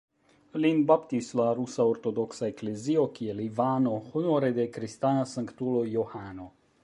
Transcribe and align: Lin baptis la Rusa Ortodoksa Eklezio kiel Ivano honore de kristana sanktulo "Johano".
Lin 0.61 0.79
baptis 0.91 1.27
la 1.39 1.45
Rusa 1.59 1.85
Ortodoksa 1.89 2.49
Eklezio 2.55 3.05
kiel 3.19 3.43
Ivano 3.45 3.95
honore 4.13 4.51
de 4.61 4.67
kristana 4.79 5.31
sanktulo 5.35 5.87
"Johano". 5.97 6.51